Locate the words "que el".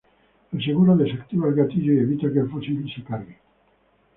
2.33-2.49